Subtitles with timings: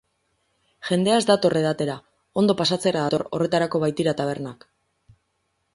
[0.87, 1.97] Jendea ez dator edatera,
[2.43, 4.69] ondo pasatzera dator, horretarako baitira tabernak.